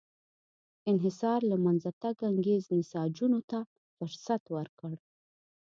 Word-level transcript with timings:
انحصار 0.91 1.39
له 1.51 1.57
منځه 1.65 1.89
تګ 2.01 2.15
انګرېز 2.29 2.63
نساجانو 2.77 3.39
ته 3.49 3.59
فرصت 3.95 4.43
ورکړ. 4.55 4.93